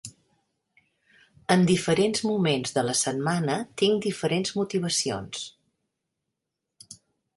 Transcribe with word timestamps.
En 1.55 1.65
diferents 1.71 2.23
moments 2.29 2.73
de 2.77 2.85
la 2.87 2.95
setmana 3.01 3.59
tinc 3.83 4.07
diferents 4.07 4.55
motivacions. 4.63 5.45